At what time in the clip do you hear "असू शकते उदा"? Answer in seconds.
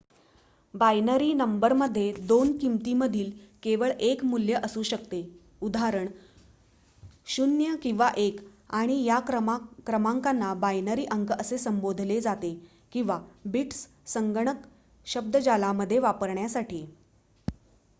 4.63-5.89